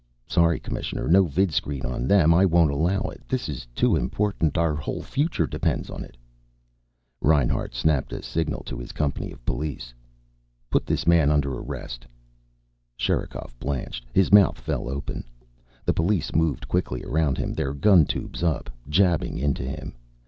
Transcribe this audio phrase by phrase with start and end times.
[0.25, 1.07] "Sorry, Commissioner.
[1.07, 2.33] No vidscreen on them.
[2.33, 3.21] I won't allow it.
[3.27, 4.57] This is too important.
[4.57, 6.17] Our whole future depends on it."
[7.21, 9.93] Reinhart snapped a signal to his company of police.
[10.71, 12.07] "Put this man under arrest."
[12.97, 14.07] Sherikov blanched.
[14.11, 15.23] His mouth fell open.
[15.85, 19.93] The police moved quickly around him, their gun tubes up, jabbing into him.